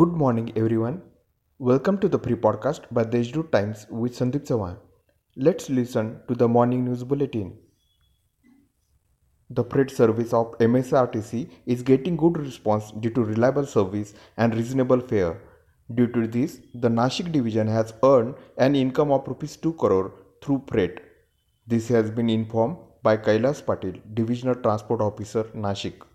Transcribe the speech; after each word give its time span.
Good 0.00 0.14
morning, 0.20 0.46
everyone. 0.56 1.02
Welcome 1.58 1.98
to 2.02 2.08
the 2.12 2.18
pre 2.18 2.34
podcast 2.44 2.86
by 2.90 3.02
Deshdoot 3.04 3.50
Times 3.52 3.86
with 3.90 4.14
Sandeep 4.18 4.46
Sawan. 4.50 4.78
Let's 5.36 5.68
listen 5.78 6.08
to 6.28 6.34
the 6.42 6.48
morning 6.48 6.86
news 6.86 7.04
bulletin. 7.10 7.50
The 9.58 9.64
freight 9.74 9.90
service 9.96 10.32
of 10.38 10.56
MSRTC 10.66 11.42
is 11.74 11.82
getting 11.90 12.16
good 12.16 12.38
response 12.38 12.90
due 13.04 13.10
to 13.10 13.26
reliable 13.32 13.66
service 13.74 14.14
and 14.38 14.56
reasonable 14.56 15.04
fare. 15.12 15.36
Due 16.00 16.08
to 16.16 16.26
this, 16.38 16.56
the 16.86 16.88
Nashik 16.88 17.30
division 17.36 17.68
has 17.76 17.94
earned 18.02 18.34
an 18.56 18.74
income 18.74 19.12
of 19.12 19.28
rupees 19.28 19.56
2 19.58 19.74
crore 19.74 20.10
through 20.42 20.64
freight. 20.72 20.98
This 21.66 21.86
has 21.88 22.10
been 22.10 22.30
informed 22.30 22.78
by 23.02 23.16
Kailas 23.18 23.62
Patil, 23.70 24.00
Divisional 24.22 24.56
Transport 24.66 25.02
Officer, 25.02 25.44
Nashik. 25.68 26.13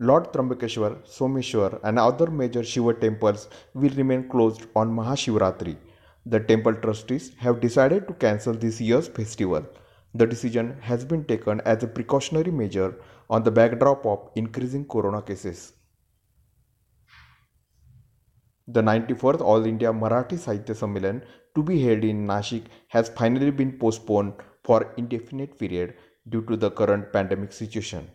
Lord 0.00 0.32
Trambakeshwar, 0.32 1.06
Someshwar, 1.06 1.78
and 1.84 2.00
other 2.00 2.28
major 2.28 2.64
Shiva 2.64 2.94
temples 2.94 3.48
will 3.74 3.90
remain 3.90 4.28
closed 4.28 4.66
on 4.74 4.90
Mahashivratri. 4.90 5.76
The 6.26 6.40
temple 6.40 6.74
trustees 6.74 7.32
have 7.38 7.60
decided 7.60 8.08
to 8.08 8.14
cancel 8.14 8.54
this 8.54 8.80
year's 8.80 9.06
festival. 9.06 9.64
The 10.14 10.26
decision 10.26 10.76
has 10.80 11.04
been 11.04 11.24
taken 11.24 11.60
as 11.60 11.84
a 11.84 11.86
precautionary 11.86 12.50
measure 12.50 12.96
on 13.30 13.44
the 13.44 13.52
backdrop 13.52 14.04
of 14.04 14.30
increasing 14.34 14.84
corona 14.84 15.22
cases. 15.22 15.74
The 18.66 18.82
94th 18.82 19.42
All 19.42 19.64
India 19.64 19.92
Marathi 19.92 20.38
Sahitya 20.38 20.74
Sammelan 20.74 21.22
to 21.54 21.62
be 21.62 21.80
held 21.80 22.02
in 22.02 22.26
Nashik 22.26 22.64
has 22.88 23.10
finally 23.10 23.52
been 23.52 23.78
postponed 23.78 24.32
for 24.64 24.92
indefinite 24.96 25.56
period 25.56 25.94
due 26.28 26.42
to 26.46 26.56
the 26.56 26.70
current 26.70 27.12
pandemic 27.12 27.52
situation. 27.52 28.10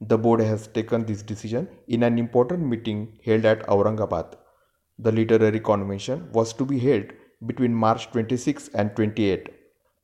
The 0.00 0.18
board 0.18 0.40
has 0.40 0.66
taken 0.66 1.04
this 1.06 1.22
decision 1.22 1.68
in 1.88 2.02
an 2.02 2.18
important 2.18 2.66
meeting 2.66 3.18
held 3.24 3.44
at 3.44 3.66
Aurangabad. 3.66 4.34
The 4.98 5.12
literary 5.12 5.60
convention 5.60 6.30
was 6.32 6.52
to 6.54 6.64
be 6.64 6.78
held 6.78 7.06
between 7.46 7.74
March 7.74 8.10
26 8.10 8.68
and 8.74 8.94
28. 8.96 9.48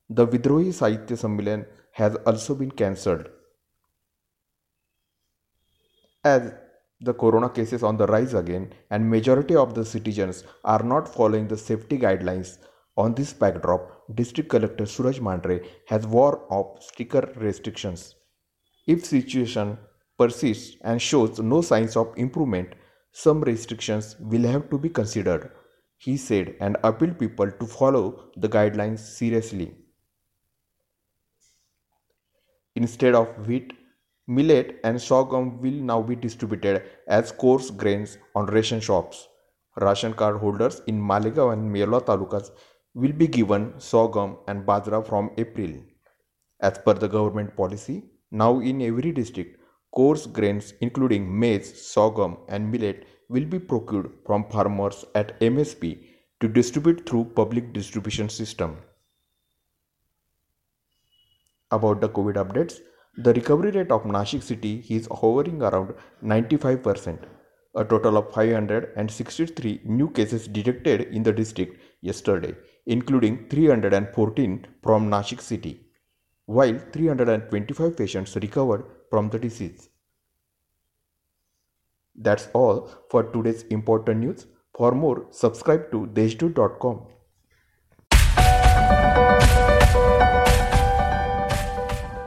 The 0.08 0.26
Vidrohi 0.26 0.68
Sahitya 0.68 1.16
Sammelan 1.16 1.66
has 1.92 2.16
also 2.26 2.54
been 2.54 2.70
cancelled. 2.70 3.28
As 6.24 6.52
the 7.00 7.14
corona 7.14 7.48
cases 7.48 7.82
on 7.82 7.96
the 7.96 8.06
rise 8.06 8.34
again 8.34 8.72
and 8.90 9.08
majority 9.08 9.56
of 9.56 9.74
the 9.74 9.84
citizens 9.84 10.44
are 10.64 10.82
not 10.82 11.12
following 11.12 11.48
the 11.48 11.56
safety 11.56 11.98
guidelines 11.98 12.58
on 12.96 13.14
this 13.14 13.32
backdrop 13.32 14.02
district 14.14 14.50
collector 14.50 14.84
Suraj 14.84 15.18
Mandhare 15.18 15.66
has 15.86 16.06
warned 16.06 16.40
of 16.50 16.76
stricter 16.82 17.32
restrictions 17.36 18.14
if 18.86 19.04
situation 19.04 19.78
persists 20.20 20.76
and 20.82 21.00
shows 21.00 21.38
no 21.40 21.62
signs 21.62 21.96
of 21.96 22.12
improvement, 22.16 22.74
some 23.12 23.40
restrictions 23.40 24.16
will 24.20 24.46
have 24.52 24.68
to 24.70 24.78
be 24.78 24.88
considered, 24.88 25.50
he 25.96 26.16
said, 26.16 26.54
and 26.60 26.76
appealed 26.84 27.18
people 27.18 27.50
to 27.50 27.66
follow 27.66 28.04
the 28.36 28.48
guidelines 28.48 28.98
seriously. 28.98 29.74
Instead 32.76 33.14
of 33.14 33.46
wheat, 33.46 33.72
millet 34.26 34.78
and 34.84 35.00
sorghum 35.00 35.60
will 35.60 35.80
now 35.92 36.00
be 36.02 36.14
distributed 36.14 36.82
as 37.08 37.32
coarse 37.32 37.70
grains 37.70 38.18
on 38.34 38.46
ration 38.46 38.80
shops. 38.80 39.26
Ration 39.76 40.12
card 40.12 40.36
holders 40.40 40.82
in 40.86 41.00
Malegaon 41.00 41.52
and 41.54 41.72
Mela 41.72 42.00
talukas 42.00 42.50
will 42.94 43.12
be 43.12 43.26
given 43.26 43.72
sorghum 43.78 44.36
and 44.48 44.66
bajra 44.66 45.06
from 45.06 45.30
April. 45.38 45.72
As 46.60 46.78
per 46.78 46.94
the 46.94 47.08
government 47.08 47.56
policy, 47.56 48.04
now 48.30 48.60
in 48.60 48.82
every 48.82 49.12
district, 49.12 49.59
coarse 49.92 50.26
grains 50.26 50.74
including 50.80 51.38
maize, 51.38 51.70
sorghum 51.80 52.38
and 52.48 52.70
millet 52.70 53.06
will 53.28 53.44
be 53.44 53.58
procured 53.58 54.10
from 54.26 54.48
farmers 54.50 55.04
at 55.14 55.38
MSP 55.40 55.98
to 56.40 56.48
distribute 56.48 57.08
through 57.08 57.24
public 57.24 57.72
distribution 57.72 58.28
system. 58.28 58.76
About 61.70 62.00
the 62.00 62.08
COVID 62.08 62.34
updates, 62.34 62.80
the 63.16 63.32
recovery 63.32 63.70
rate 63.70 63.90
of 63.90 64.04
Nashik 64.04 64.42
city 64.42 64.84
is 64.88 65.08
hovering 65.10 65.62
around 65.62 65.94
95%. 66.24 67.18
A 67.76 67.84
total 67.84 68.16
of 68.16 68.32
563 68.32 69.82
new 69.84 70.10
cases 70.10 70.48
detected 70.48 71.02
in 71.02 71.22
the 71.22 71.32
district 71.32 71.80
yesterday, 72.00 72.54
including 72.86 73.46
314 73.48 74.66
from 74.82 75.08
Nashik 75.08 75.40
city 75.40 75.89
while 76.56 76.78
325 76.92 77.96
patients 77.96 78.34
recovered 78.44 78.84
from 79.08 79.28
the 79.30 79.38
disease. 79.38 79.88
That's 82.16 82.48
all 82.52 82.88
for 83.10 83.22
today's 83.22 83.62
important 83.64 84.20
news. 84.20 84.46
For 84.76 84.90
more, 84.92 85.26
subscribe 85.30 85.90
to 85.92 86.06
deshdoot.com. 86.18 87.06